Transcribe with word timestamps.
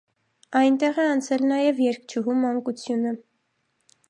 Այնտեղ 0.61 0.97
է 1.03 1.05
անցել 1.11 1.45
նաև 1.53 1.83
երգչուհու 1.91 2.39
մանկությունը։ 2.47 3.17